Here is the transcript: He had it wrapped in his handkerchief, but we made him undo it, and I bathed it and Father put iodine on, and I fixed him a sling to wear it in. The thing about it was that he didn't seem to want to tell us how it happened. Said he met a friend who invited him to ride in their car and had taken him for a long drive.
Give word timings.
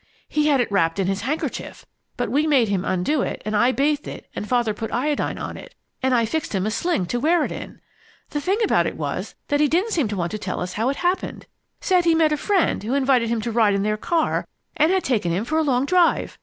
He 0.27 0.47
had 0.47 0.59
it 0.59 0.71
wrapped 0.71 0.97
in 0.97 1.05
his 1.05 1.21
handkerchief, 1.21 1.85
but 2.17 2.31
we 2.31 2.47
made 2.47 2.69
him 2.69 2.83
undo 2.83 3.21
it, 3.21 3.39
and 3.45 3.55
I 3.55 3.71
bathed 3.71 4.07
it 4.07 4.25
and 4.35 4.49
Father 4.49 4.73
put 4.73 4.91
iodine 4.91 5.37
on, 5.37 5.59
and 6.01 6.15
I 6.15 6.25
fixed 6.25 6.55
him 6.55 6.65
a 6.65 6.71
sling 6.71 7.05
to 7.05 7.19
wear 7.19 7.43
it 7.45 7.51
in. 7.51 7.79
The 8.31 8.41
thing 8.41 8.57
about 8.63 8.87
it 8.87 8.97
was 8.97 9.35
that 9.49 9.59
he 9.59 9.67
didn't 9.67 9.91
seem 9.93 10.07
to 10.07 10.17
want 10.17 10.31
to 10.31 10.39
tell 10.39 10.59
us 10.59 10.73
how 10.73 10.89
it 10.89 10.95
happened. 11.05 11.45
Said 11.81 12.05
he 12.05 12.15
met 12.15 12.31
a 12.31 12.37
friend 12.37 12.81
who 12.81 12.95
invited 12.95 13.29
him 13.29 13.41
to 13.41 13.51
ride 13.51 13.75
in 13.75 13.83
their 13.83 13.95
car 13.95 14.47
and 14.75 14.91
had 14.91 15.03
taken 15.03 15.31
him 15.31 15.45
for 15.45 15.59
a 15.59 15.63
long 15.63 15.85
drive. 15.85 16.39